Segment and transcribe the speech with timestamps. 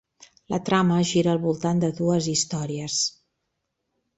[0.53, 2.99] La trama gira al voltant de dues històries.